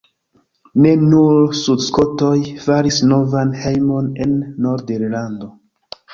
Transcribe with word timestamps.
Ne 0.85 0.93
nur 1.01 1.53
sudskotoj 1.59 2.39
faris 2.65 2.99
novan 3.11 3.53
hejmon 3.67 4.09
en 4.27 4.35
Nord-Irlando. 4.69 5.55